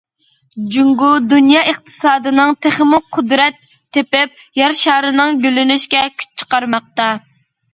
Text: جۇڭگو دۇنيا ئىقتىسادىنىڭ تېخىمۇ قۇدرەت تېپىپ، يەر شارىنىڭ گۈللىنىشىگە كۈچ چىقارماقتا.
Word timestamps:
جۇڭگو 0.75 1.09
دۇنيا 1.33 1.59
ئىقتىسادىنىڭ 1.71 2.55
تېخىمۇ 2.67 3.01
قۇدرەت 3.17 3.61
تېپىپ، 3.97 4.41
يەر 4.61 4.77
شارىنىڭ 4.81 5.39
گۈللىنىشىگە 5.45 6.03
كۈچ 6.23 6.33
چىقارماقتا. 6.43 7.13